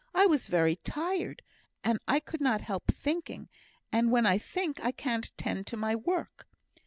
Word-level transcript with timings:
I 0.15 0.25
was 0.25 0.47
very 0.47 0.77
tired; 0.77 1.43
and 1.83 1.99
I 2.07 2.19
could 2.19 2.41
not 2.41 2.61
help 2.61 2.85
thinking, 2.91 3.49
and 3.91 4.09
when 4.09 4.25
I 4.25 4.39
think, 4.39 4.83
I 4.83 4.91
can't 4.91 5.27
attend 5.27 5.67
to 5.67 5.77
my 5.77 5.95
work." 5.95 6.47